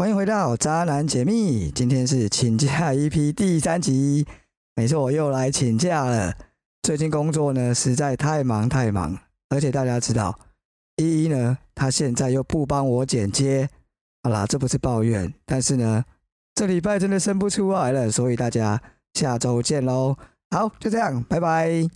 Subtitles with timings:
[0.00, 4.26] 欢迎回到《渣男解密》，今天是请假一批第三集。
[4.74, 6.34] 没错，我又来请假了。
[6.82, 9.18] 最近工作呢，实在太忙太忙，
[9.50, 10.38] 而且大家知道，
[10.96, 13.68] 依依呢，她现在又不帮我剪接。
[14.22, 16.02] 好啦，这不是抱怨，但是呢，
[16.54, 18.80] 这礼拜真的生不出来了，所以大家
[19.12, 20.16] 下周见喽。
[20.50, 21.86] 好，就这样，拜拜。